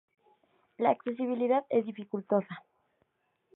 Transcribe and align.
La 0.79 0.89
accesibilidad 0.89 1.63
es 1.69 1.85
dificultosa. 1.85 2.65